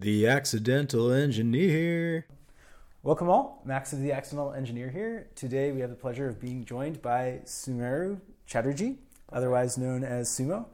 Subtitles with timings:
[0.00, 2.24] The Accidental Engineer.
[3.02, 5.26] Welcome all, Max of the Accidental Engineer here.
[5.34, 8.98] Today we have the pleasure of being joined by Sumeru Chatterjee,
[9.32, 10.66] otherwise known as Sumo.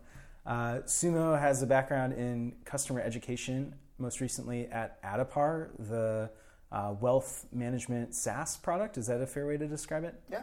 [0.45, 6.29] Uh, Sumo has a background in customer education, most recently at Addepar, the
[6.71, 8.99] uh, wealth management SaaS product.
[8.99, 10.21] Is that a fair way to describe it?
[10.31, 10.43] Yeah.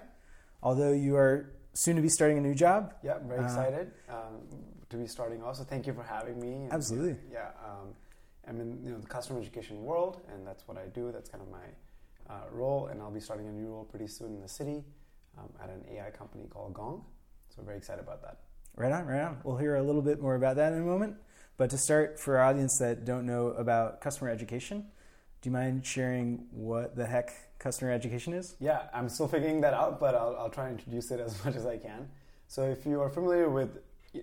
[0.63, 2.95] Although you are soon to be starting a new job.
[3.03, 4.41] Yeah, I'm very Uh, excited um,
[4.89, 5.43] to be starting.
[5.43, 6.67] Also, thank you for having me.
[6.71, 7.17] Absolutely.
[7.31, 7.93] Yeah, um,
[8.47, 11.11] I'm in you know the customer education world, and that's what I do.
[11.11, 14.35] That's kind of my uh, role, and I'll be starting a new role pretty soon
[14.35, 14.83] in the city
[15.37, 17.03] um, at an AI company called Gong.
[17.55, 18.39] So very excited about that.
[18.75, 19.37] Right on, right on.
[19.43, 21.17] We'll hear a little bit more about that in a moment.
[21.57, 24.85] But to start, for our audience that don't know about customer education,
[25.41, 28.55] do you mind sharing what the heck customer education is?
[28.59, 31.55] Yeah, I'm still figuring that out, but I'll, I'll try and introduce it as much
[31.55, 32.07] as I can.
[32.47, 33.79] So, if you are familiar with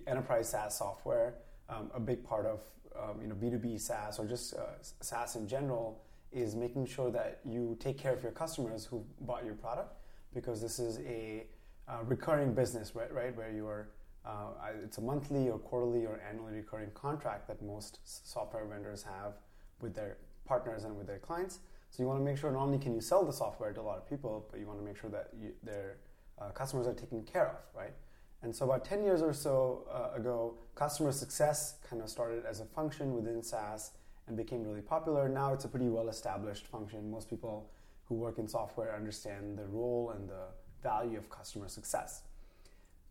[0.07, 1.35] enterprise SaaS software,
[1.69, 2.61] um, a big part of
[3.01, 4.59] um, you know B2B SaaS or just uh,
[5.01, 9.43] SaaS in general is making sure that you take care of your customers who bought
[9.45, 9.95] your product,
[10.33, 11.47] because this is a
[11.87, 13.11] uh, recurring business, right?
[13.13, 13.89] Right, where you are.
[14.25, 14.51] Uh,
[14.83, 19.33] it's a monthly or quarterly or annually recurring contract that most software vendors have
[19.81, 21.59] with their partners and with their clients.
[21.89, 23.81] So you want to make sure not only can you sell the software to a
[23.81, 25.97] lot of people, but you want to make sure that you, their
[26.39, 27.93] uh, customers are taken care of, right?
[28.41, 32.61] And so about 10 years or so uh, ago, customer success kind of started as
[32.61, 33.91] a function within SaaS
[34.27, 35.27] and became really popular.
[35.27, 37.11] Now it's a pretty well established function.
[37.11, 37.69] Most people
[38.05, 40.45] who work in software understand the role and the
[40.81, 42.21] value of customer success.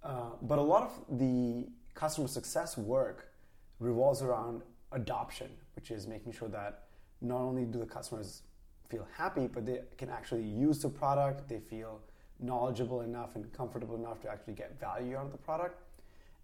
[0.03, 3.33] Uh, but a lot of the customer success work
[3.81, 4.62] revolves around
[4.93, 6.84] adoption, which is making sure that
[7.21, 8.43] not only do the customers
[8.89, 12.01] feel happy, but they can actually use the product, they feel
[12.41, 15.81] knowledgeable enough and comfortable enough to actually get value out of the product.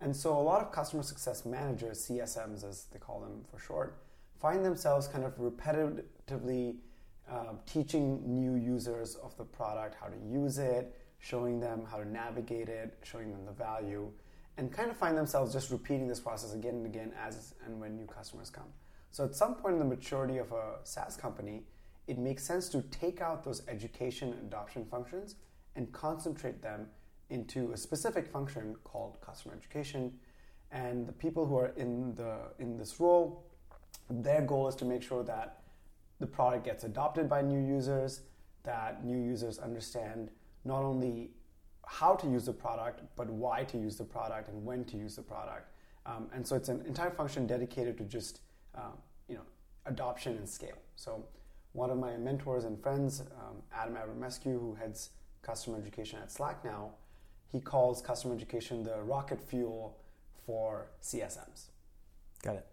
[0.01, 3.97] And so a lot of customer success managers, CSMs as they call them for short,
[4.41, 6.77] find themselves kind of repetitively
[7.31, 12.07] uh, teaching new users of the product how to use it, showing them how to
[12.07, 14.11] navigate it, showing them the value,
[14.59, 17.97] and kind of find themselves just repeating this process again and again as and when
[17.97, 18.69] new customers come.
[19.11, 21.63] So at some point in the maturity of a SaaS company,
[22.07, 25.37] it makes sense to take out those education adoption functions
[25.77, 26.87] and concentrate them
[27.31, 30.13] into a specific function called customer education.
[30.71, 33.45] And the people who are in the in this role,
[34.11, 35.63] their goal is to make sure that
[36.21, 38.23] the product gets adopted by new users,
[38.63, 40.31] that new users understand
[40.65, 41.31] not only
[41.87, 45.17] how to use the product, but why to use the product and when to use
[45.17, 45.71] the product.
[46.07, 48.41] Um, and so it's an entire function dedicated to just
[48.75, 48.99] um,
[49.29, 49.47] you know
[49.87, 50.79] adoption and scale.
[50.97, 51.25] So
[51.73, 55.11] one of my mentors and friends, um, Adam Avramescu, who heads
[55.45, 56.93] customer education at Slack now,
[57.53, 59.97] he calls customer education the rocket fuel
[60.47, 61.67] for CSMs.
[62.43, 62.67] Got it.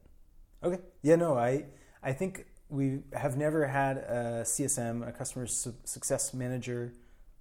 [0.64, 0.80] Okay.
[1.02, 1.66] Yeah, no, I
[2.04, 6.94] I think we have never had a CSM, a customer su- success manager,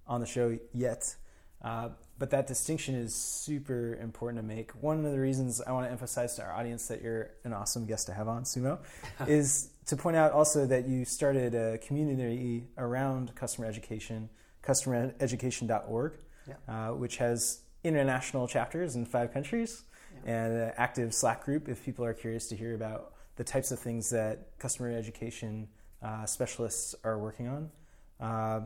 [0.07, 1.15] on the show yet.
[1.61, 4.71] Uh, but that distinction is super important to make.
[4.81, 7.85] One of the reasons I want to emphasize to our audience that you're an awesome
[7.85, 8.79] guest to have on, Sumo,
[9.27, 14.29] is to point out also that you started a community around customer education,
[14.63, 16.13] customereducation.org,
[16.47, 16.55] Yeah.
[16.67, 19.83] uh, which has international chapters in five countries
[20.25, 23.79] and an active Slack group if people are curious to hear about the types of
[23.79, 25.67] things that customer education
[26.01, 27.71] uh, specialists are working on.
[28.19, 28.61] Uh,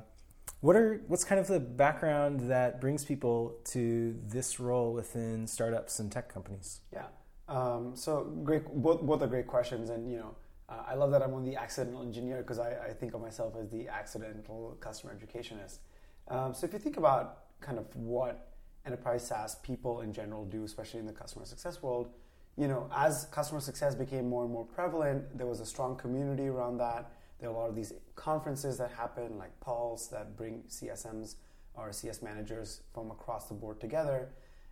[0.61, 5.99] what are what's kind of the background that brings people to this role within startups
[5.99, 6.81] and tech companies?
[6.91, 7.05] Yeah.
[7.47, 8.65] Um, so great.
[8.65, 10.35] Both both are great questions, and you know,
[10.67, 13.53] uh, I love that I'm on the accidental engineer because I, I think of myself
[13.59, 15.81] as the accidental customer educationist.
[16.27, 18.51] Um, so if you think about kind of what
[18.85, 22.09] enterprise SaaS people in general do, especially in the customer success world,
[22.57, 26.47] you know, as customer success became more and more prevalent, there was a strong community
[26.47, 27.11] around that.
[27.39, 31.35] There are a lot of these conferences that happen, like Pulse, that bring CSMs
[31.73, 34.29] or CS managers from across the board together.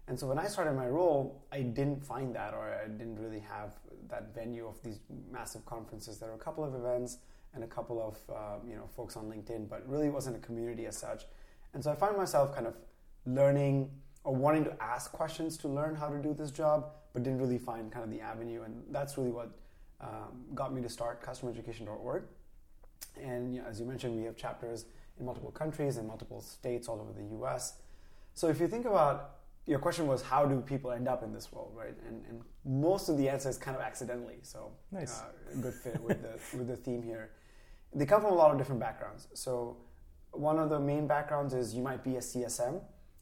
[0.08, 3.40] And so when I started my role, I didn't find that, or I didn't really
[3.40, 3.72] have
[4.09, 5.00] that venue of these
[5.31, 6.19] massive conferences.
[6.19, 7.18] There were a couple of events
[7.54, 10.86] and a couple of uh, you know folks on LinkedIn, but really wasn't a community
[10.88, 11.25] as such.
[11.74, 12.75] And so I find myself kind of
[13.25, 13.89] learning
[14.24, 17.57] or wanting to ask questions to learn how to do this job, but didn't really
[17.57, 18.63] find kind of the avenue.
[18.63, 19.51] And that's really what
[20.01, 22.24] um, got me to start customereducation.org.
[23.22, 24.86] And you know, as you mentioned, we have chapters
[25.19, 27.74] in multiple countries and multiple states all over the US.
[28.33, 31.50] So if you think about your question was how do people end up in this
[31.54, 31.95] role, right?
[32.07, 34.39] And, and most of the answer is kind of accidentally.
[34.42, 35.19] So Nice.
[35.21, 37.31] uh, good fit with the with the theme here.
[37.94, 39.27] They come from a lot of different backgrounds.
[39.33, 39.77] So
[40.31, 42.81] one of the main backgrounds is you might be a CSM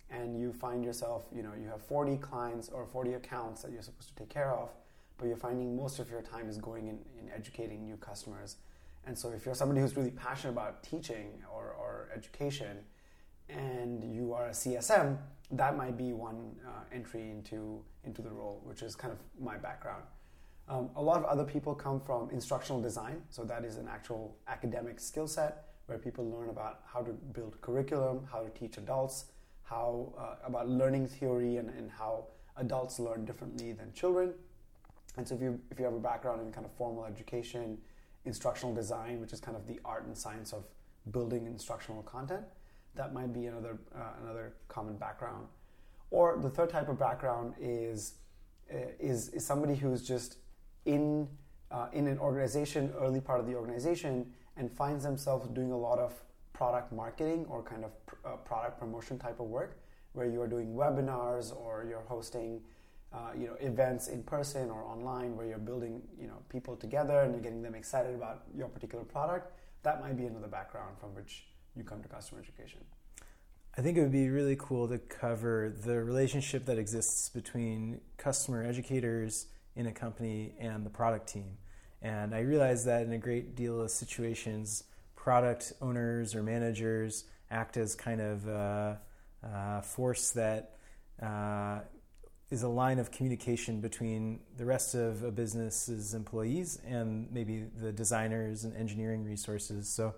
[0.10, 3.82] and you find yourself, you know, you have 40 clients or 40 accounts that you're
[3.82, 4.70] supposed to take care of,
[5.18, 8.58] but you're finding most of your time is going in, in educating new customers.
[9.06, 12.78] And so, if you're somebody who's really passionate about teaching or, or education,
[13.56, 15.18] and you are a CSM,
[15.52, 19.58] that might be one uh, entry into into the role, which is kind of my
[19.58, 20.04] background.
[20.68, 24.38] Um, a lot of other people come from instructional design, so that is an actual
[24.48, 29.26] academic skill set where people learn about how to build curriculum, how to teach adults,
[29.64, 32.26] how uh, about learning theory, and, and how
[32.58, 34.34] adults learn differently than children.
[35.18, 37.78] And so, if you if you have a background in kind of formal education,
[38.26, 40.64] instructional design, which is kind of the art and science of
[41.12, 42.46] building instructional content,
[42.96, 45.48] that might be another uh, another common background.
[46.10, 48.16] Or the third type of background is
[48.74, 50.38] uh, is is somebody who's just
[50.86, 51.28] in
[51.72, 56.00] uh, in an organization, early part of the organization, and finds themselves doing a lot
[56.00, 56.14] of
[56.54, 59.80] product marketing or kind of pr- uh, product promotion type of work,
[60.14, 62.62] where you are doing webinars or you're hosting.
[63.14, 67.24] Uh, you know events in person or online where you're building you know people together
[67.24, 69.52] and you're getting them excited about your particular product
[69.84, 72.80] that might be another background from which you come to customer education?
[73.78, 78.64] I think it would be really cool to cover the relationship that exists between customer
[78.64, 81.58] educators in a company and the product team.
[82.02, 84.84] And I realize that in a great deal of situations,
[85.16, 89.00] product owners or managers act as kind of a,
[89.44, 90.78] a force that
[91.22, 91.80] uh,
[92.50, 97.92] is a line of communication between the rest of a business's employees and maybe the
[97.94, 99.88] designers and engineering resources.
[99.88, 100.16] So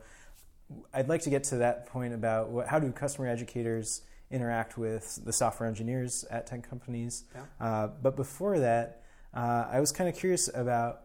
[0.93, 4.01] I'd like to get to that point about what, how do customer educators
[4.31, 7.25] interact with the software engineers at tech companies.
[7.35, 7.65] Yeah.
[7.65, 11.01] Uh, but before that, uh, I was kind of curious about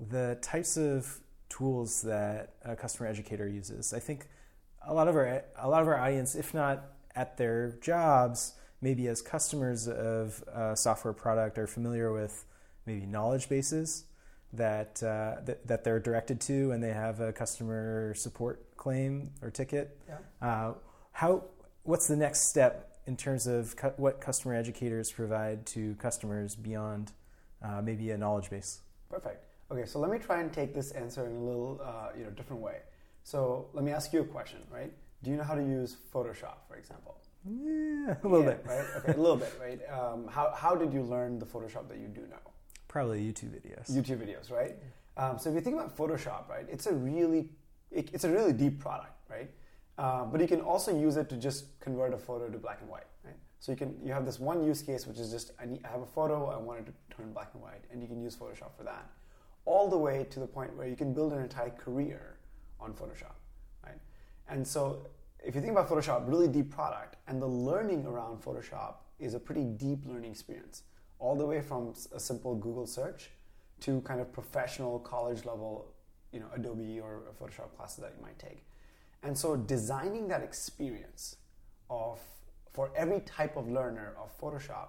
[0.00, 3.92] the types of tools that a customer educator uses.
[3.92, 4.26] I think
[4.86, 9.06] a lot of our a lot of our audience, if not at their jobs, maybe
[9.06, 12.44] as customers of a software product, are familiar with
[12.86, 14.04] maybe knowledge bases
[14.52, 19.50] that, uh, that, that they're directed to, and they have a customer support claim or
[19.50, 19.96] ticket.
[20.08, 20.46] Yeah.
[20.46, 20.74] Uh,
[21.12, 21.44] how?
[21.84, 27.12] What's the next step in terms of cu- what customer educators provide to customers beyond
[27.62, 28.80] uh, maybe a knowledge base?
[29.08, 29.44] Perfect.
[29.70, 32.30] Okay, so let me try and take this answer in a little uh, you know
[32.30, 32.78] different way.
[33.22, 34.92] So let me ask you a question, right?
[35.22, 37.14] Do you know how to use Photoshop, for example?
[37.44, 38.66] Yeah, a little yeah, bit.
[38.66, 38.86] Right?
[38.96, 39.80] Okay, a little bit, right?
[39.88, 42.42] Um, how, how did you learn the Photoshop that you do know?
[42.88, 43.90] Probably YouTube videos.
[43.90, 44.74] YouTube videos, right?
[45.16, 47.48] Um, so if you think about Photoshop, right, it's a really
[47.94, 49.50] it, it's a really deep product, right?
[49.98, 52.88] Uh, but you can also use it to just convert a photo to black and
[52.88, 53.36] white, right?
[53.60, 55.88] So you can you have this one use case which is just I, need, I
[55.88, 58.34] have a photo I want it to turn black and white, and you can use
[58.34, 59.08] Photoshop for that,
[59.64, 62.38] all the way to the point where you can build an entire career
[62.80, 63.36] on Photoshop,
[63.84, 63.98] right?
[64.48, 65.06] And so
[65.44, 69.40] if you think about Photoshop, really deep product, and the learning around Photoshop is a
[69.40, 70.82] pretty deep learning experience,
[71.18, 73.30] all the way from a simple Google search
[73.80, 75.92] to kind of professional college level
[76.32, 78.64] you know Adobe or Photoshop classes that you might take.
[79.22, 81.36] And so designing that experience
[81.88, 82.20] of
[82.72, 84.88] for every type of learner of Photoshop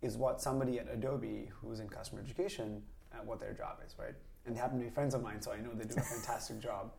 [0.00, 4.14] is what somebody at Adobe who's in customer education at what their job is, right?
[4.46, 6.60] And they happen to be friends of mine, so I know they do a fantastic
[6.60, 6.92] job.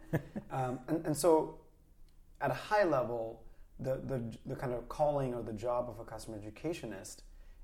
[0.52, 1.60] Um, and, and so
[2.42, 3.42] at a high level,
[3.80, 7.24] the, the, the kind of calling or the job of a customer educationist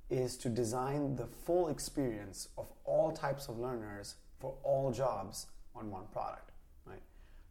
[0.10, 5.90] is to design the full experience of all types of learners for all jobs on
[5.92, 6.52] one product,
[6.86, 7.02] right?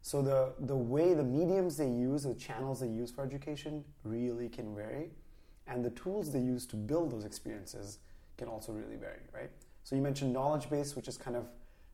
[0.01, 4.49] So the, the way the mediums they use, the channels they use for education really
[4.49, 5.11] can vary.
[5.67, 7.99] And the tools they use to build those experiences
[8.37, 9.49] can also really vary, right?
[9.83, 11.47] So you mentioned knowledge base, which is kind of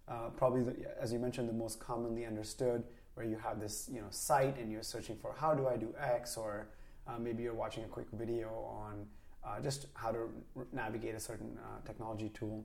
[0.07, 3.99] uh, probably, the, as you mentioned, the most commonly understood, where you have this you
[3.99, 6.69] know site and you're searching for how do I do X, or
[7.07, 9.05] uh, maybe you're watching a quick video on
[9.43, 10.29] uh, just how to
[10.71, 12.63] navigate a certain uh, technology tool.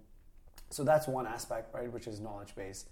[0.71, 2.87] So that's one aspect, right, which is knowledge base.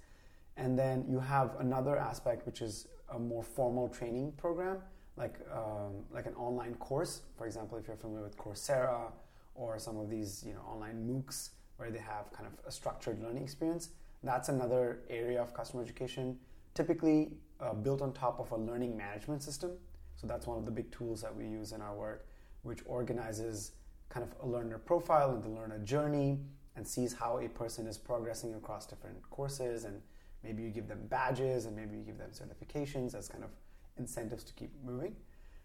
[0.57, 4.79] And then you have another aspect, which is a more formal training program,
[5.17, 7.23] like um, like an online course.
[7.37, 9.13] For example, if you're familiar with Coursera
[9.55, 13.23] or some of these you know online MOOCs where they have kind of a structured
[13.23, 13.91] learning experience,
[14.23, 16.39] that's another area of customer education.
[16.75, 19.73] Typically uh, built on top of a learning management system.
[20.17, 22.27] So that's one of the big tools that we use in our work,
[22.63, 23.73] which organizes
[24.09, 26.39] kind of a learner profile and the learner journey
[26.77, 30.01] and sees how a person is progressing across different courses and
[30.45, 33.51] Maybe you give them badges and maybe you give them certifications as kind of
[33.99, 35.15] incentives to keep moving.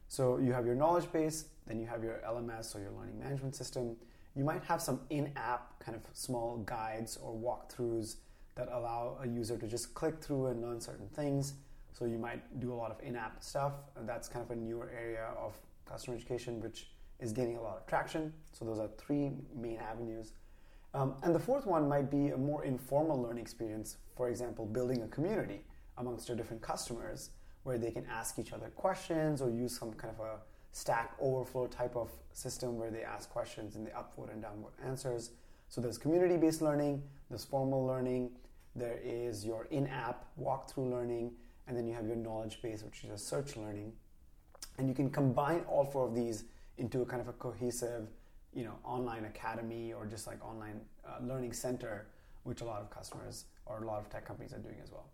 [0.08, 3.56] So you have your knowledge base, then you have your LMS or your learning management
[3.56, 3.96] system.
[4.36, 8.18] You might have some in app kind of small guides or walkthroughs
[8.56, 11.54] that allow a user to just click through and learn certain things.
[11.94, 13.74] So you might do a lot of in app stuff,
[14.06, 16.88] that's kind of a newer area of customer education, which
[17.20, 18.34] is gaining a lot of traction.
[18.54, 20.34] So those are three main avenues.
[20.94, 23.98] Um, and the fourth one might be a more informal learning experience.
[24.16, 25.64] For example, building a community
[25.98, 27.32] amongst your different customers
[27.64, 30.38] where they can ask each other questions or use some kind of a
[30.72, 35.32] Stack Overflow type of system where they ask questions and they upvote and downvote answers.
[35.70, 38.32] So there's community based learning, there's formal learning,
[38.76, 41.32] there is your in app walkthrough learning,
[41.68, 43.92] and then you have your knowledge base, which is your search learning.
[44.78, 46.46] And you can combine all four of these
[46.78, 48.08] into a kind of a cohesive
[48.58, 52.08] you know, online academy or just like online uh, learning center,
[52.42, 55.06] which a lot of customers or a lot of tech companies are doing as well.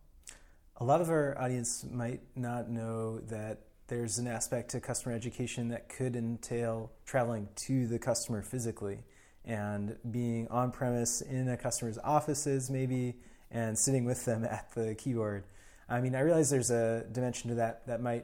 [0.77, 5.67] A lot of our audience might not know that there's an aspect to customer education
[5.69, 9.00] that could entail traveling to the customer physically
[9.43, 13.13] and being on premise in a customer's offices, maybe,
[13.51, 15.43] and sitting with them at the keyboard.
[15.89, 18.23] I mean, I realize there's a dimension to that that might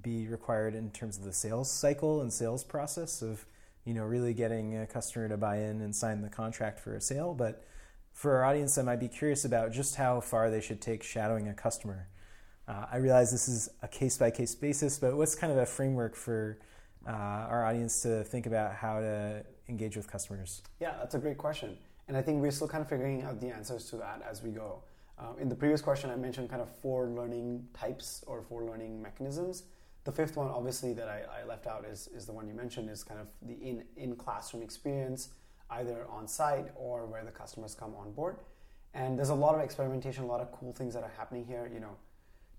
[0.00, 3.44] be required in terms of the sales cycle and sales process of,
[3.84, 7.00] you know, really getting a customer to buy in and sign the contract for a
[7.00, 7.34] sale.
[7.34, 7.64] But
[8.12, 11.48] for our audience that might be curious about just how far they should take shadowing
[11.48, 12.08] a customer,
[12.68, 15.66] uh, I realize this is a case by case basis, but what's kind of a
[15.66, 16.58] framework for
[17.06, 20.62] uh, our audience to think about how to engage with customers?
[20.80, 21.76] Yeah, that's a great question.
[22.08, 24.50] And I think we're still kind of figuring out the answers to that as we
[24.50, 24.82] go.
[25.18, 29.00] Uh, in the previous question, I mentioned kind of four learning types or four learning
[29.00, 29.64] mechanisms.
[30.04, 32.88] The fifth one, obviously, that I, I left out is, is the one you mentioned,
[32.88, 35.30] is kind of the in, in classroom experience,
[35.70, 38.36] either on site or where the customers come on board.
[38.94, 41.70] And there's a lot of experimentation, a lot of cool things that are happening here.
[41.72, 41.96] You know,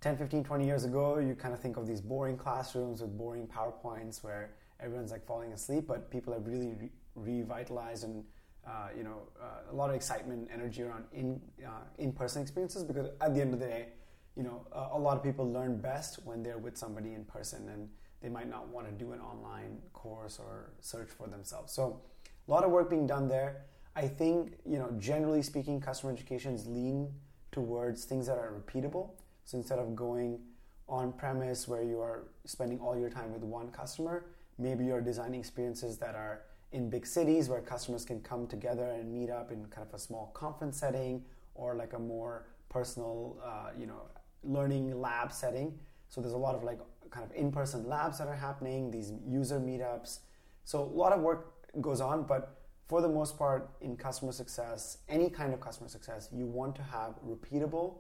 [0.01, 3.47] 10, 15, 20 years ago, you kind of think of these boring classrooms with boring
[3.47, 8.23] PowerPoints where everyone's like falling asleep, but people have really re- revitalized and
[8.67, 13.07] uh, you know uh, a lot of excitement energy around in uh, in-person experiences because
[13.19, 13.87] at the end of the day,
[14.35, 17.89] you know a lot of people learn best when they're with somebody in person and
[18.21, 21.73] they might not want to do an online course or search for themselves.
[21.73, 22.01] So
[22.47, 23.63] a lot of work being done there.
[23.95, 27.09] I think you know generally speaking, customer educations lean
[27.51, 29.09] towards things that are repeatable.
[29.43, 30.39] So instead of going
[30.87, 34.25] on premise where you are spending all your time with one customer,
[34.57, 39.11] maybe you're designing experiences that are in big cities where customers can come together and
[39.11, 41.23] meet up in kind of a small conference setting
[41.55, 44.01] or like a more personal, uh, you know,
[44.43, 45.77] learning lab setting.
[46.09, 46.79] So there's a lot of like
[47.09, 50.19] kind of in-person labs that are happening, these user meetups.
[50.63, 52.57] So a lot of work goes on, but
[52.87, 56.83] for the most part in customer success, any kind of customer success, you want to
[56.83, 57.95] have repeatable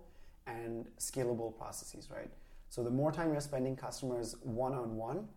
[0.47, 2.29] and scalable processes, right?
[2.69, 5.27] So the more time you're spending customers one on one,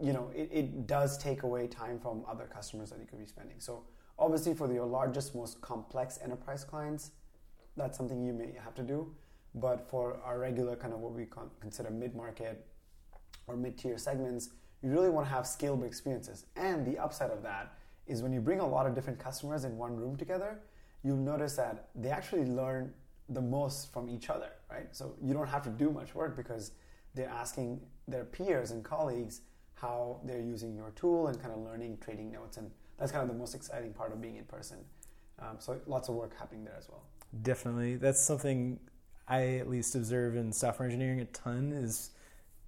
[0.00, 3.26] you know, it, it does take away time from other customers that you could be
[3.26, 3.56] spending.
[3.58, 3.84] So
[4.18, 7.10] obviously for your largest, most complex enterprise clients,
[7.76, 9.14] that's something you may have to do.
[9.60, 11.26] But for our regular kind of what we
[11.60, 12.66] consider mid-market
[13.46, 14.50] or mid-tier segments,
[14.82, 16.46] you really want to have scalable experiences.
[16.56, 17.74] And the upside of that
[18.06, 20.60] is when you bring a lot of different customers in one room together,
[21.02, 22.92] you'll notice that they actually learn
[23.28, 24.88] the most from each other, right?
[24.92, 26.72] So you don't have to do much work because
[27.14, 29.42] they're asking their peers and colleagues
[29.74, 32.56] how they're using your tool and kind of learning trading notes.
[32.56, 34.78] And that's kind of the most exciting part of being in person.
[35.40, 37.02] Um, so lots of work happening there as well.
[37.42, 37.96] Definitely.
[37.96, 38.80] That's something
[39.28, 42.10] I at least observe in software engineering a ton is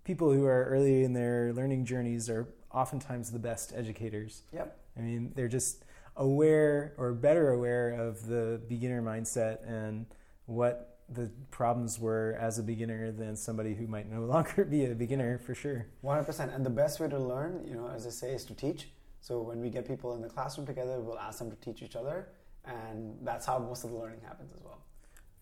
[0.05, 4.43] people who are early in their learning journeys are oftentimes the best educators.
[4.53, 4.77] Yep.
[4.97, 5.85] I mean, they're just
[6.17, 10.07] aware or better aware of the beginner mindset and
[10.47, 14.95] what the problems were as a beginner than somebody who might no longer be a
[14.95, 15.87] beginner for sure.
[16.05, 16.55] 100%.
[16.55, 18.91] And the best way to learn, you know, as I say, is to teach.
[19.21, 21.97] So when we get people in the classroom together, we'll ask them to teach each
[21.97, 22.29] other.
[22.65, 24.79] And that's how most of the learning happens as well.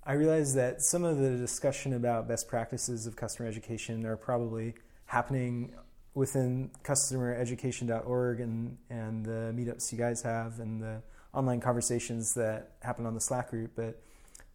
[0.09, 4.73] I realize that some of the discussion about best practices of customer education are probably
[5.05, 5.75] happening
[6.15, 11.03] within customereducation.org and, and the meetups you guys have and the
[11.35, 13.73] online conversations that happen on the Slack group.
[13.77, 14.01] But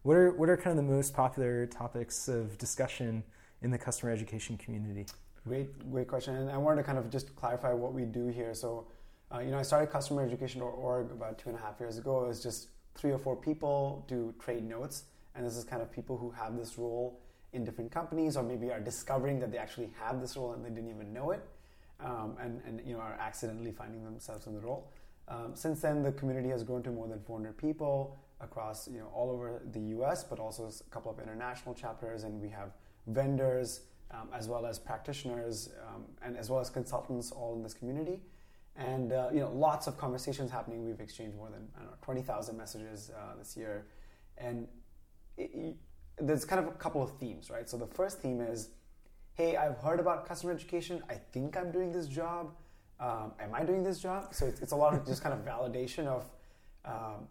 [0.02, 3.24] what are what are kind of the most popular topics of discussion
[3.62, 5.06] in the customer education community?
[5.48, 6.36] Great, great question.
[6.36, 8.56] And I wanted to kind of just clarify what we do here.
[8.56, 8.88] So,
[9.32, 12.26] uh, you know, I started customereducation.org about two and a half years ago.
[12.26, 15.04] It was just three or four people to trade notes,
[15.36, 17.20] and this is kind of people who have this role
[17.54, 20.70] in different companies, or maybe are discovering that they actually have this role and they
[20.70, 21.46] didn't even know it,
[22.00, 24.92] um, and and you know are accidentally finding themselves in the role.
[25.28, 29.08] Um, since then, the community has grown to more than 400 people across you know
[29.14, 32.72] all over the U.S., but also a couple of international chapters, and we have
[33.08, 37.74] vendors um, as well as practitioners um, and as well as consultants all in this
[37.74, 38.22] community.
[38.76, 40.84] And uh, you know, lots of conversations happening.
[40.84, 43.86] We've exchanged more than I don't know twenty thousand messages uh, this year,
[44.38, 44.68] and
[46.20, 47.70] there's kind of a couple of themes, right?
[47.70, 48.70] So the first theme is,
[49.34, 51.02] hey, I've heard about customer education.
[51.10, 52.52] I think I'm doing this job.
[53.00, 54.34] Um, am I doing this job?
[54.34, 56.30] So it's, it's a lot of just kind of validation of
[56.86, 57.28] um,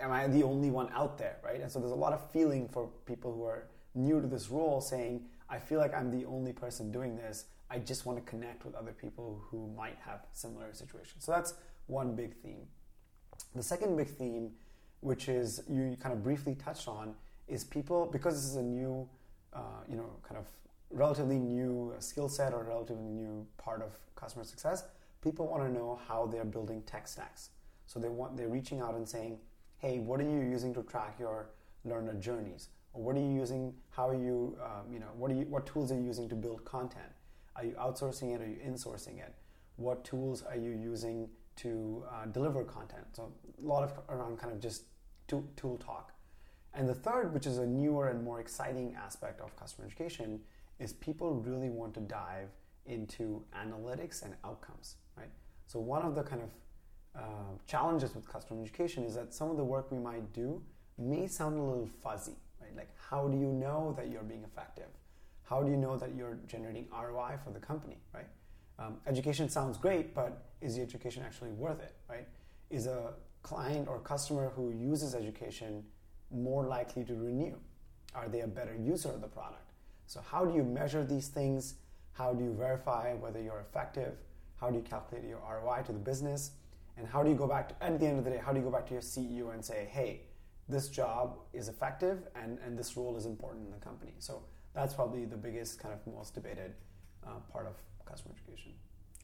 [0.00, 1.60] am I the only one out there, right?
[1.60, 4.80] And so there's a lot of feeling for people who are new to this role
[4.80, 7.46] saying, I feel like I'm the only person doing this.
[7.70, 11.24] I just want to connect with other people who might have similar situations.
[11.24, 11.54] So that's
[11.86, 12.66] one big theme.
[13.54, 14.52] The second big theme,
[15.00, 17.14] which is you kind of briefly touched on,
[17.48, 19.08] is people because this is a new,
[19.52, 20.46] uh, you know, kind of
[20.90, 24.84] relatively new skill set or relatively new part of customer success.
[25.22, 27.50] People want to know how they're building tech stacks.
[27.86, 29.38] So they want they're reaching out and saying,
[29.78, 31.50] "Hey, what are you using to track your
[31.84, 32.68] learner journeys?
[32.92, 33.74] Or what are you using?
[33.90, 36.34] How are you, um, you know, what are you, what tools are you using to
[36.34, 37.12] build content?
[37.56, 38.40] Are you outsourcing it?
[38.40, 39.34] Are you insourcing it?
[39.76, 41.28] What tools are you using
[41.62, 43.04] to uh, deliver content?
[43.12, 44.84] So a lot of around kind of just
[45.28, 46.12] tool, talk.
[46.74, 50.40] And the third, which is a newer and more exciting aspect of customer education,
[50.78, 52.48] is people really want to dive
[52.86, 55.30] into analytics and outcomes, right?
[55.66, 56.50] So one of the kind of
[57.14, 60.62] uh, challenges with customer education is that some of the work we might do
[60.96, 62.74] may sound a little fuzzy, right?
[62.76, 64.88] Like, how do you know that you're being effective?
[65.42, 68.28] How do you know that you're generating ROI for the company, right?
[68.80, 72.26] Um, education sounds great, but is the education actually worth it, right?
[72.70, 75.84] Is a client or customer who uses education
[76.30, 77.56] more likely to renew?
[78.14, 79.72] Are they a better user of the product?
[80.06, 81.74] So, how do you measure these things?
[82.12, 84.14] How do you verify whether you're effective?
[84.58, 86.52] How do you calculate your ROI to the business?
[86.96, 88.58] And how do you go back to, at the end of the day, how do
[88.58, 90.22] you go back to your CEO and say, hey,
[90.68, 94.14] this job is effective and, and this role is important in the company?
[94.18, 94.42] So,
[94.74, 96.74] that's probably the biggest, kind of most debated
[97.26, 97.74] uh, part of
[98.10, 98.72] customer education.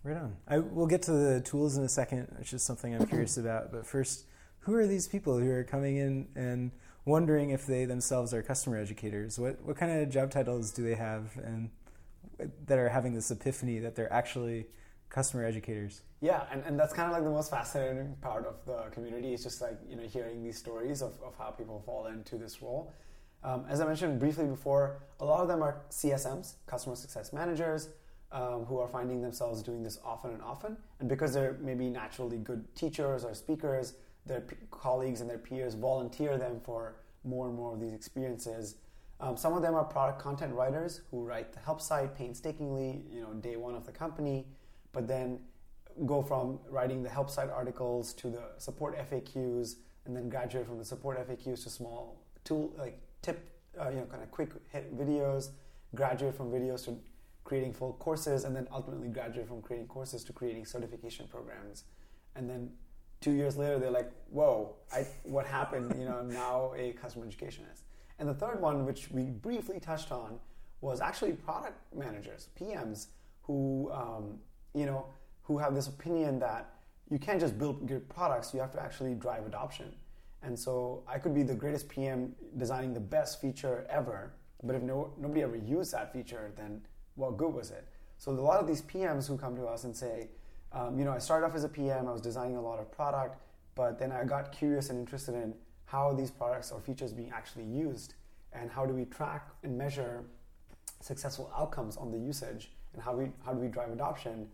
[0.02, 0.36] Right on.
[0.46, 3.72] I, we'll get to the tools in a second, which is something I'm curious about.
[3.72, 4.26] But first,
[4.60, 6.70] who are these people who are coming in and
[7.04, 9.38] wondering if they themselves are customer educators?
[9.38, 11.70] What what kind of job titles do they have, and
[12.66, 14.66] that are having this epiphany that they're actually
[15.08, 16.02] customer educators?
[16.20, 19.34] Yeah, and, and that's kind of like the most fascinating part of the community.
[19.34, 22.62] It's just like you know hearing these stories of, of how people fall into this
[22.62, 22.92] role.
[23.42, 27.90] Um, as I mentioned briefly before, a lot of them are CSMs, customer success managers,
[28.32, 30.76] um, who are finding themselves doing this often and often.
[31.00, 33.94] And because they're maybe naturally good teachers or speakers,
[34.26, 38.76] their p- colleagues and their peers volunteer them for more and more of these experiences.
[39.20, 43.20] Um, some of them are product content writers who write the help site painstakingly, you
[43.20, 44.46] know, day one of the company,
[44.92, 45.38] but then
[46.04, 50.78] go from writing the help site articles to the support FAQs, and then graduate from
[50.78, 53.48] the support FAQs to small tool like tip,
[53.80, 55.50] uh, you know, kind of quick hit videos.
[55.94, 56.98] Graduate from videos to
[57.46, 61.84] creating full courses, and then ultimately graduate from creating courses to creating certification programs.
[62.34, 62.70] And then
[63.20, 67.24] two years later, they're like, "Whoa, I, what happened?" You know, I'm now a customer
[67.24, 67.84] educationist.
[68.18, 70.40] And the third one, which we briefly touched on,
[70.80, 73.06] was actually product managers, PMs,
[73.42, 74.40] who um,
[74.74, 75.06] you know
[75.44, 76.74] who have this opinion that
[77.08, 79.94] you can't just build good products; you have to actually drive adoption.
[80.42, 84.82] And so I could be the greatest PM designing the best feature ever, but if
[84.82, 86.82] no, nobody ever used that feature, then
[87.16, 87.86] what good was it?
[88.18, 90.28] So a lot of these PMs who come to us and say,
[90.72, 92.90] um, you know, I started off as a PM, I was designing a lot of
[92.90, 93.38] product,
[93.74, 95.54] but then I got curious and interested in
[95.86, 98.14] how these products or features being actually used,
[98.52, 100.24] and how do we track and measure
[101.00, 104.48] successful outcomes on the usage, and how we how do we drive adoption?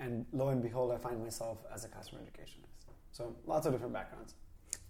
[0.00, 2.72] And lo and behold, I find myself as a customer educationist.
[3.12, 4.34] So lots of different backgrounds.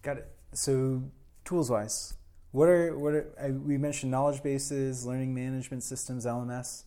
[0.02, 0.28] Got it.
[0.52, 1.02] So
[1.44, 2.14] tools wise,
[2.52, 6.84] what are what are we mentioned knowledge bases, learning management systems, LMS.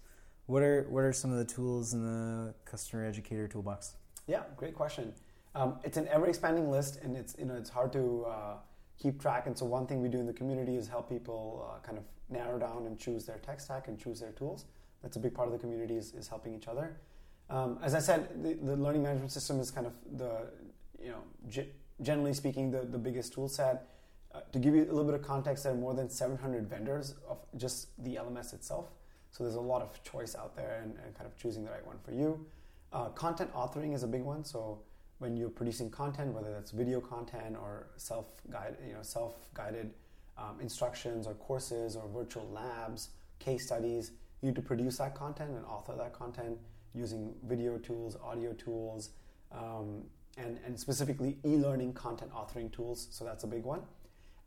[0.48, 3.96] What are what are some of the tools in the customer educator toolbox?
[4.28, 5.14] Yeah, great question.
[5.54, 8.54] Um, it's an ever expanding list, and it's you know it's hard to uh,
[8.98, 9.48] keep track.
[9.48, 12.06] And so one thing we do in the community is help people uh, kind of
[12.30, 14.66] narrow down and choose their tech stack and choose their tools.
[15.04, 16.98] That's a big part of the community is, is helping each other.
[17.50, 20.48] Um, as I said, the, the, learning management system is kind of the
[21.02, 21.70] you know g-
[22.02, 23.90] generally speaking the, the biggest tool set.
[24.34, 27.16] Uh, to give you a little bit of context, there are more than 700 vendors
[27.28, 28.88] of just the LMS itself.
[29.38, 31.86] So there's a lot of choice out there and, and kind of choosing the right
[31.86, 32.44] one for you.
[32.92, 34.44] Uh, content authoring is a big one.
[34.44, 34.80] So
[35.20, 39.94] when you're producing content, whether that's video content or self-guided, you know, self-guided
[40.40, 45.52] um, instructions or courses or virtual labs, case studies, you need to produce that content
[45.52, 46.58] and author that content
[46.96, 49.12] using video tools, audio tools,
[49.52, 50.02] um,
[50.40, 53.08] and, and specifically e-learning content authoring tools.
[53.12, 53.82] So that's a big one.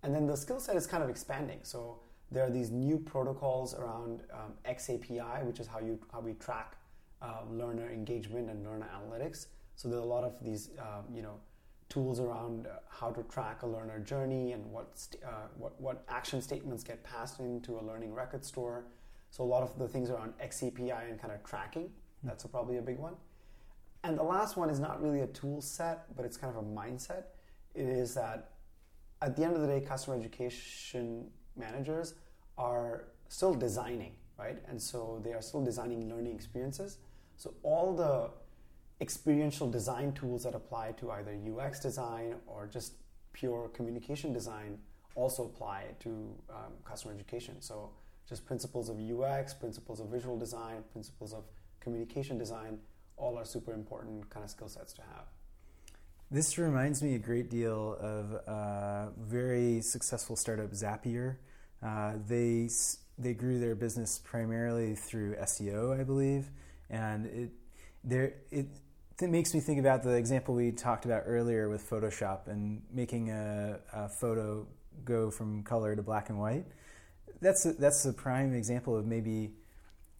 [0.02, 1.60] And then the skill set is kind of expanding.
[1.62, 6.34] So there are these new protocols around um, XAPI, which is how you how we
[6.34, 6.76] track
[7.22, 9.46] uh, learner engagement and learner analytics.
[9.76, 11.40] So there are a lot of these um, you know
[11.88, 16.04] tools around uh, how to track a learner journey and what, st- uh, what what
[16.08, 18.84] action statements get passed into a learning record store.
[19.30, 21.90] So a lot of the things around XAPI and kind of tracking.
[22.22, 23.14] That's a, probably a big one.
[24.02, 26.66] And the last one is not really a tool set, but it's kind of a
[26.66, 27.24] mindset.
[27.74, 28.50] It is that
[29.22, 32.14] at the end of the day, customer education managers
[32.58, 34.58] are still designing, right?
[34.68, 36.98] And so they are still designing learning experiences.
[37.36, 38.30] So all the
[39.00, 42.94] experiential design tools that apply to either UX design or just
[43.32, 44.78] pure communication design
[45.14, 46.10] also apply to
[46.50, 47.56] um, customer education.
[47.60, 47.90] So
[48.28, 51.44] just principles of UX, principles of visual design, principles of
[51.80, 52.78] communication design,
[53.16, 55.26] all are super important kind of skill sets to have.
[56.30, 61.36] This reminds me a great deal of a very successful startup, Zapier.
[61.82, 62.68] Uh, they
[63.18, 66.50] they grew their business primarily through SEO, I believe,
[66.88, 67.50] and it
[68.04, 68.66] there it
[69.22, 73.30] it makes me think about the example we talked about earlier with Photoshop and making
[73.30, 74.66] a, a photo
[75.04, 76.64] go from color to black and white.
[77.40, 79.50] That's a, that's a prime example of maybe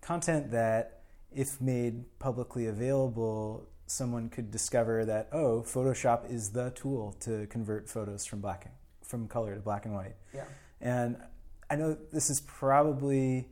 [0.01, 1.03] content that,
[1.35, 7.89] if made publicly available, someone could discover that oh, Photoshop is the tool to convert
[7.89, 10.15] photos from black from color to black and white.
[10.35, 10.45] Yeah.
[10.81, 11.17] And
[11.71, 13.49] I know this is probably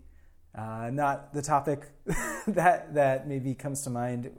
[0.56, 1.82] uh, not the topic
[2.48, 4.30] that that maybe comes to mind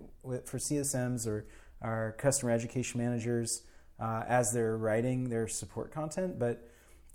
[0.43, 1.47] for CSMs or
[1.81, 3.63] our customer education managers
[3.99, 6.69] uh, as they're writing their support content, but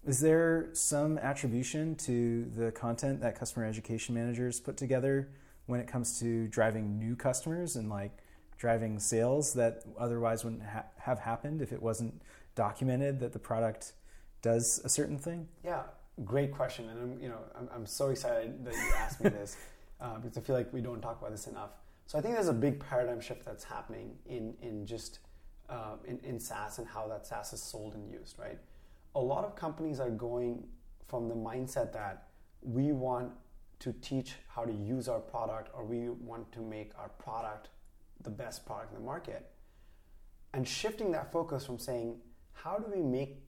[0.07, 5.31] is there some attribution to the content that customer education managers put together
[5.67, 8.19] when it comes to driving new customers and like
[8.59, 12.23] driving sales that otherwise wouldn't ha- have happened if it wasn't
[12.55, 13.93] documented that the product
[14.43, 15.49] does a certain thing?
[15.65, 15.85] Yeah,
[16.25, 19.57] great question, and I'm you know I'm, I'm so excited that you asked me this
[20.01, 21.71] uh, because I feel like we don't talk about this enough.
[22.07, 25.21] So I think there's a big paradigm shift that's happening in in just
[25.69, 28.59] uh, in, in SaaS and how that SaaS is sold and used, right?
[29.15, 30.65] a lot of companies are going
[31.07, 32.29] from the mindset that
[32.63, 33.31] we want
[33.79, 37.69] to teach how to use our product or we want to make our product
[38.23, 39.51] the best product in the market
[40.53, 42.17] and shifting that focus from saying
[42.53, 43.43] how do we make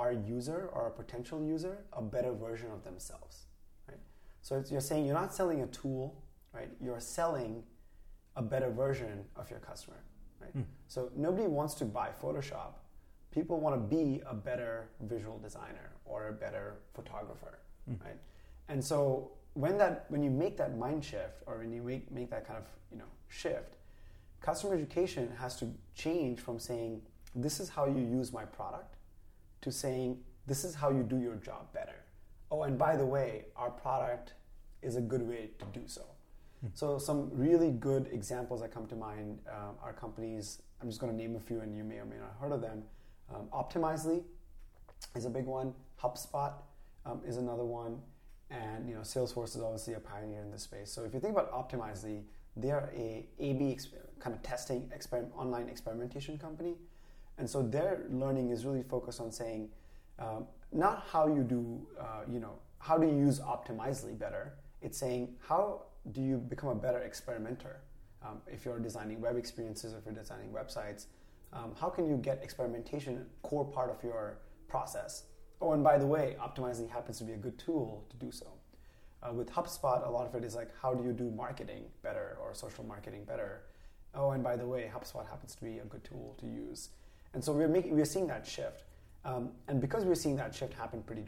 [0.00, 3.46] our user or a potential user a better version of themselves
[3.88, 4.02] right
[4.42, 6.04] so you're saying you're not selling a tool
[6.58, 7.62] right you're selling
[8.36, 10.00] a better version of your customer
[10.40, 10.64] right mm.
[10.88, 12.72] so nobody wants to buy photoshop
[13.30, 17.58] people want to be a better visual designer or a better photographer,
[17.90, 18.02] mm.
[18.04, 18.18] right?
[18.68, 22.30] And so when that when you make that mind shift or when you make, make
[22.30, 23.76] that kind of you know shift,
[24.40, 27.02] customer education has to change from saying
[27.34, 28.96] this is how you use my product
[29.62, 32.04] to saying this is how you do your job better.
[32.50, 34.34] Oh, and by the way, our product
[34.82, 36.02] is a good way to do so.
[36.64, 36.70] Mm.
[36.74, 40.62] So some really good examples that come to mind um, are companies.
[40.80, 42.52] I'm just going to name a few, and you may or may not have heard
[42.52, 42.82] of them.
[43.32, 44.22] Um, Optimizely
[45.14, 45.74] is a big one.
[46.02, 46.54] HubSpot
[47.06, 48.00] um, is another one,
[48.50, 50.90] and you know Salesforce is obviously a pioneer in this space.
[50.90, 52.22] So if you think about Optimizely,
[52.56, 53.78] they are a A/B
[54.18, 56.74] kind of testing exper- online experimentation company,
[57.40, 59.68] and so their learning is really focused on saying
[60.18, 61.64] um, not how you do
[61.98, 64.54] uh, you know how do you use Optimizely better.
[64.80, 67.80] It's saying how do you become a better experimenter
[68.24, 71.06] um, if you're designing web experiences, if you're designing websites
[71.52, 75.24] um, how can you get experimentation core part of your process?
[75.60, 78.46] Oh, and by the way, Optimizely happens to be a good tool to do so.
[79.22, 82.38] Uh, with HubSpot, a lot of it is like, how do you do marketing better
[82.40, 83.62] or social marketing better?
[84.14, 86.90] Oh, and by the way, HubSpot happens to be a good tool to use.
[87.34, 88.84] And so we're making, we're seeing that shift.
[89.24, 91.22] Um, and because we're seeing that shift happen pretty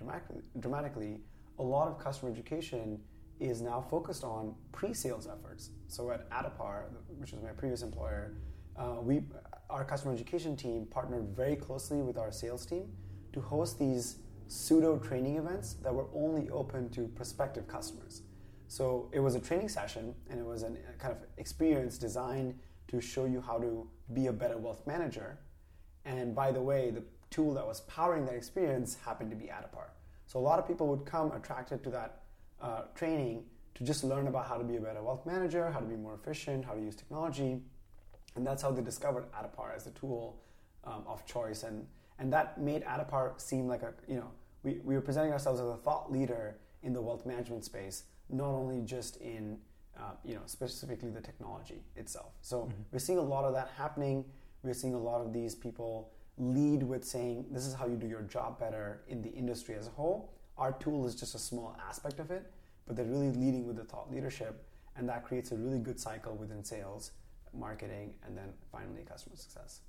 [0.58, 1.20] dramatically,
[1.58, 3.00] a lot of customer education
[3.38, 5.70] is now focused on pre-sales efforts.
[5.88, 6.84] So at Addepar,
[7.18, 8.34] which is my previous employer,
[8.76, 9.22] uh, we
[9.68, 12.88] our customer education team partnered very closely with our sales team
[13.32, 14.16] to host these
[14.48, 18.22] pseudo training events that were only open to prospective customers.
[18.68, 23.00] So it was a training session and it was a kind of experience designed to
[23.00, 25.38] show you how to be a better wealth manager.
[26.04, 29.88] And by the way, the tool that was powering that experience happened to be Addepar.
[30.26, 32.22] So a lot of people would come attracted to that
[32.60, 35.86] uh, training to just learn about how to be a better wealth manager, how to
[35.86, 37.60] be more efficient, how to use technology.
[38.36, 40.40] And that's how they discovered Addepar as a tool
[40.84, 41.62] um, of choice.
[41.62, 41.86] And,
[42.18, 44.30] and that made Addepar seem like a, you know,
[44.62, 48.48] we, we were presenting ourselves as a thought leader in the wealth management space, not
[48.48, 49.58] only just in,
[49.98, 52.32] uh, you know, specifically the technology itself.
[52.40, 52.82] So mm-hmm.
[52.90, 54.24] we're seeing a lot of that happening.
[54.62, 58.06] We're seeing a lot of these people lead with saying, this is how you do
[58.06, 60.32] your job better in the industry as a whole.
[60.56, 62.50] Our tool is just a small aspect of it,
[62.86, 64.64] but they're really leading with the thought leadership.
[64.96, 67.12] And that creates a really good cycle within sales
[67.54, 69.80] marketing, and then finally customer success.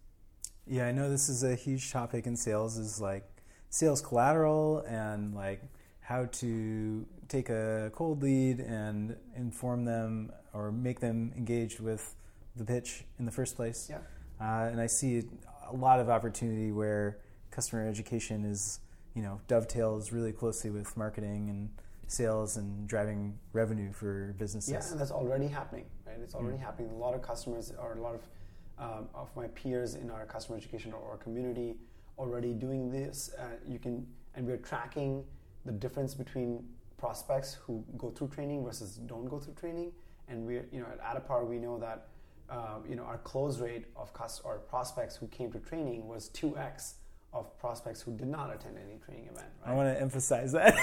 [0.65, 3.23] Yeah, I know this is a huge topic in sales is like
[3.69, 5.61] sales collateral and like
[6.01, 12.15] how to take a cold lead and inform them or make them engaged with
[12.55, 13.87] the pitch in the first place.
[13.89, 13.99] Yeah.
[14.39, 15.23] Uh, and I see
[15.69, 17.19] a lot of opportunity where
[17.51, 18.79] customer education is,
[19.15, 21.69] you know, dovetails really closely with marketing and
[22.07, 24.71] sales and driving revenue for businesses.
[24.71, 26.17] Yeah, and that's already happening, right?
[26.21, 26.63] It's already mm.
[26.63, 26.91] happening.
[26.91, 28.21] A lot of customers or a lot of
[28.79, 31.75] um, of my peers in our customer education or community
[32.17, 33.31] already doing this.
[33.37, 35.23] Uh, you can, and we're tracking
[35.65, 36.63] the difference between
[36.97, 39.91] prospects who go through training versus don't go through training.
[40.27, 42.07] And we, you know, at Addepar, we know that,
[42.49, 46.29] uh, you know, our close rate of cust- or prospects who came to training was
[46.29, 46.95] two x
[47.33, 49.47] of prospects who did not attend any training event.
[49.65, 49.71] Right?
[49.71, 50.75] I want to emphasize that.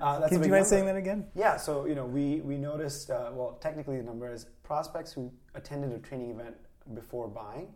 [0.00, 1.26] uh, Can you mind saying that again?
[1.34, 1.56] Yeah.
[1.56, 3.10] So you know, we we noticed.
[3.10, 6.56] Uh, well, technically, the number is prospects who attended a training event
[6.94, 7.68] before buying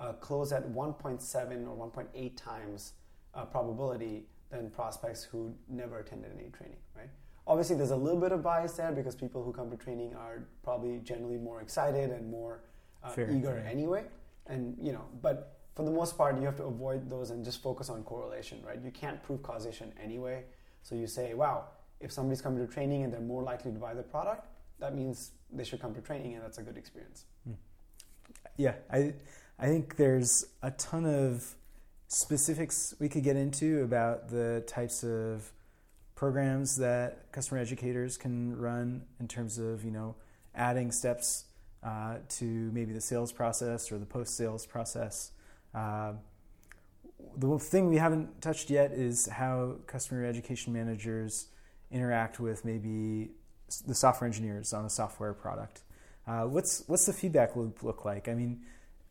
[0.00, 2.94] uh, close at 1.7 or 1.8 times
[3.34, 6.78] uh, probability than prospects who never attended any training.
[6.96, 7.08] Right.
[7.46, 10.44] Obviously, there's a little bit of bias there because people who come to training are
[10.62, 12.62] probably generally more excited and more
[13.02, 14.04] uh, eager anyway.
[14.46, 17.62] And you know, but for the most part, you have to avoid those and just
[17.62, 18.78] focus on correlation, right?
[18.82, 20.44] You can't prove causation anyway.
[20.82, 21.68] So you say, wow,
[22.00, 24.46] if somebody's coming to training and they're more likely to buy the product,
[24.78, 27.24] that means they should come to training and that's a good experience.
[27.44, 27.54] Hmm.
[28.56, 29.14] Yeah, I,
[29.58, 31.54] I think there's a ton of
[32.08, 35.52] specifics we could get into about the types of
[36.14, 40.16] programs that customer educators can run in terms of, you know,
[40.54, 41.44] adding steps
[41.82, 45.32] uh, to maybe the sales process or the post sales process.
[45.74, 46.12] Uh,
[47.36, 51.48] the thing we haven't touched yet is how customer education managers
[51.90, 53.30] interact with maybe
[53.86, 55.82] the software engineers on a software product.
[56.26, 58.28] Uh, what's what's the feedback loop look like?
[58.28, 58.60] I mean,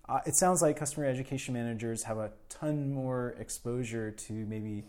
[0.08, 4.86] uh, it sounds like customer education managers have a ton more exposure to maybe,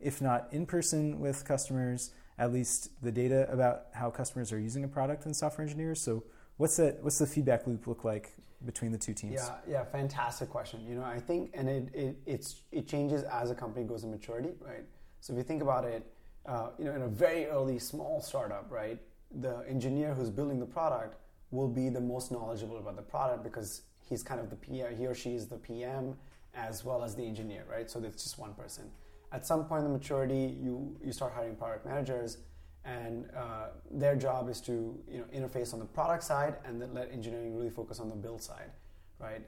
[0.00, 4.84] if not in person with customers, at least the data about how customers are using
[4.84, 6.00] a product than software engineers.
[6.00, 6.24] So,
[6.56, 7.02] what's that?
[7.02, 8.32] What's the feedback loop look like
[8.64, 9.34] between the two teams?
[9.34, 10.84] Yeah, yeah, fantastic question.
[10.88, 14.10] You know, I think, and it, it it's it changes as a company goes in
[14.10, 14.84] maturity, right?
[15.20, 16.06] So if you think about it,
[16.46, 18.98] uh, you know, in a very early small startup, right,
[19.40, 21.16] the engineer who's building the product
[21.50, 25.06] will be the most knowledgeable about the product because he's kind of the PM, he
[25.06, 26.16] or she is the PM
[26.54, 27.90] as well as the engineer, right?
[27.90, 28.90] So it's just one person.
[29.32, 32.38] At some point in the maturity, you you start hiring product managers
[32.84, 36.92] and uh, their job is to you know interface on the product side and then
[36.94, 38.70] let engineering really focus on the build side,
[39.18, 39.42] right?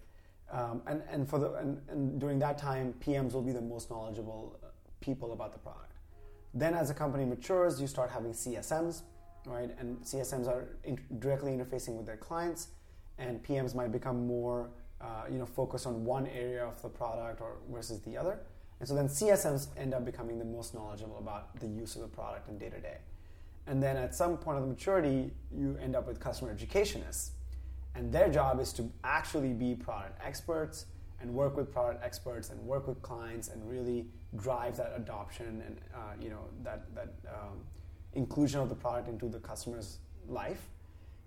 [0.52, 3.90] Um, and and for the and, and, during that time, PMs will be the most
[3.90, 4.68] knowledgeable uh,
[5.00, 5.92] people about the product.
[6.52, 9.02] Then, as a company matures, you start having CSMs,
[9.46, 9.70] right?
[9.78, 12.68] And CSMs are in, directly interfacing with their clients,
[13.18, 14.70] and PMs might become more
[15.00, 18.38] uh, you know focused on one area of the product or versus the other.
[18.80, 22.08] And so then CSMs end up becoming the most knowledgeable about the use of the
[22.08, 22.98] product in day to day.
[23.66, 27.32] And then at some point of the maturity, you end up with customer educationists.
[27.94, 30.86] And their job is to actually be product experts
[31.20, 35.78] and work with product experts and work with clients and really drive that adoption and
[35.94, 37.60] uh, you know that that um,
[38.14, 39.98] inclusion of the product into the customer's
[40.28, 40.68] life.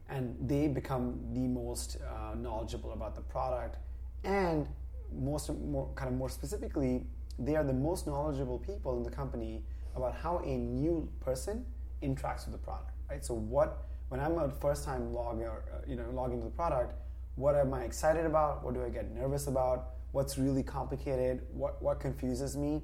[0.10, 3.78] And they become the most uh, knowledgeable about the product,
[4.24, 4.68] and
[5.12, 7.06] most more kind of more specifically,
[7.40, 9.64] they are the most knowledgeable people in the company
[9.96, 11.66] about how a new person
[12.02, 13.24] interacts with the product, right?
[13.24, 16.94] So what when I'm a first time logger, uh, you know log into the product,
[17.36, 18.64] what am I excited about?
[18.64, 19.90] What do I get nervous about?
[20.12, 21.42] What's really complicated?
[21.52, 22.84] What what confuses me?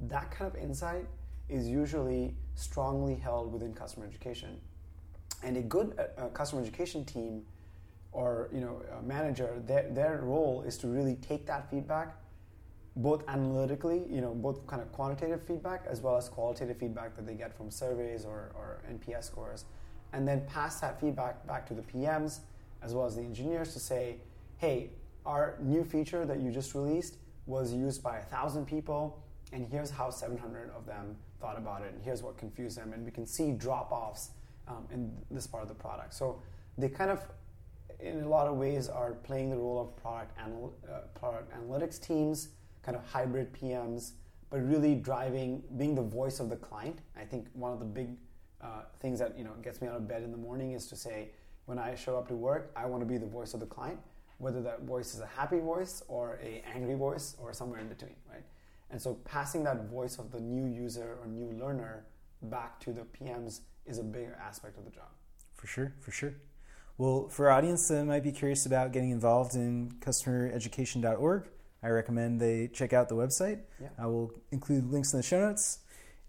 [0.00, 1.06] That kind of insight
[1.48, 4.60] is usually strongly held within customer education,
[5.42, 7.42] and a good uh, uh customer education team
[8.12, 12.16] or you know manager, their their role is to really take that feedback
[12.96, 17.26] both analytically, you know, both kind of quantitative feedback as well as qualitative feedback that
[17.26, 19.64] they get from surveys or, or NPS scores,
[20.12, 22.40] and then pass that feedback back to the PMs
[22.82, 24.16] as well as the engineers to say,
[24.56, 24.90] hey,
[25.24, 29.22] our new feature that you just released was used by a thousand people,
[29.52, 33.04] and here's how 700 of them thought about it, and here's what confused them, and
[33.04, 34.30] we can see drop offs
[34.68, 36.14] um, in this part of the product.
[36.14, 36.40] So
[36.78, 37.22] they kind of,
[38.00, 42.00] in a lot of ways, are playing the role of product, anal- uh, product analytics
[42.00, 42.48] teams
[42.90, 44.12] kind of hybrid PMs,
[44.50, 46.98] but really driving, being the voice of the client.
[47.16, 48.08] I think one of the big
[48.60, 50.96] uh, things that you know gets me out of bed in the morning is to
[50.96, 51.30] say,
[51.66, 54.00] when I show up to work, I want to be the voice of the client,
[54.38, 58.16] whether that voice is a happy voice or a angry voice or somewhere in between,
[58.28, 58.42] right?
[58.90, 62.06] And so passing that voice of the new user or new learner
[62.42, 65.10] back to the PMs is a big aspect of the job.
[65.54, 66.34] For sure, for sure.
[66.98, 71.44] Well, for our audience that might be curious about getting involved in customereducation.org,
[71.82, 73.60] I recommend they check out the website.
[73.80, 73.88] Yeah.
[73.98, 75.78] I will include links in the show notes.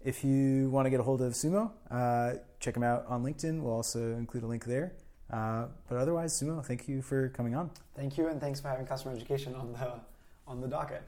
[0.04, 3.60] If you want to get a hold of Sumo, uh, check them out on LinkedIn.
[3.62, 4.94] We'll also include a link there.
[5.30, 7.70] Uh, but otherwise, Sumo, thank you for coming on.
[7.96, 9.92] Thank you, and thanks for having customer education on the
[10.46, 11.00] on the docket.